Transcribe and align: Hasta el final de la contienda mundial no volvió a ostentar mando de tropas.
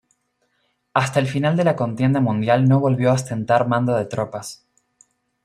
Hasta 0.95 1.19
el 1.19 1.27
final 1.27 1.55
de 1.57 1.63
la 1.63 1.75
contienda 1.75 2.19
mundial 2.21 2.67
no 2.67 2.79
volvió 2.79 3.11
a 3.11 3.13
ostentar 3.13 3.67
mando 3.67 3.95
de 3.95 4.05
tropas. 4.05 4.65